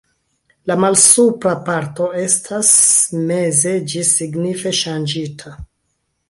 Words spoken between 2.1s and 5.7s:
estas meze ĝis signife ŝanĝita.